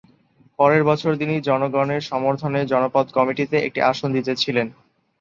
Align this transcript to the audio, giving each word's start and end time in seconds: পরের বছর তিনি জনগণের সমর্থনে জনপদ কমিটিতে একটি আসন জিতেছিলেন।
পরের 0.59 0.83
বছর 0.83 1.11
তিনি 1.15 1.35
জনগণের 1.41 2.01
সমর্থনে 2.01 2.61
জনপদ 2.71 3.05
কমিটিতে 3.17 3.57
একটি 3.59 3.79
আসন 3.91 4.09
জিতেছিলেন। 4.15 4.67